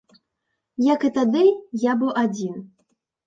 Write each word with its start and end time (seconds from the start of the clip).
Як 0.93 1.03
і 1.09 1.11
тады, 1.17 1.43
я 1.83 1.93
быў 2.01 2.11
адзін. 2.25 2.57